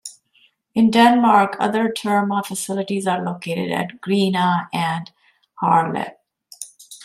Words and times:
In 0.73 0.89
Denmark, 0.89 1.57
other 1.59 1.87
Terma 1.89 2.43
facilities 2.43 3.05
are 3.05 3.23
located 3.23 3.71
at 3.71 4.01
Grenaa 4.01 4.67
and 4.73 5.11
Herlev. 5.61 6.15